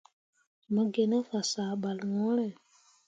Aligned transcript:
Mo 0.73 0.81
gi 0.93 1.03
ne 1.11 1.19
fasah 1.29 1.71
ɓal 1.81 1.99
ŋwǝǝre. 2.11 2.47